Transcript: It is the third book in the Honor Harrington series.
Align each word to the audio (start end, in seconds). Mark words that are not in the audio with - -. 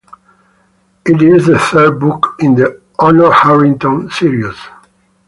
It 1.05 1.21
is 1.21 1.45
the 1.45 1.59
third 1.59 1.99
book 1.99 2.35
in 2.39 2.55
the 2.55 2.81
Honor 2.97 3.29
Harrington 3.31 4.09
series. 4.09 4.57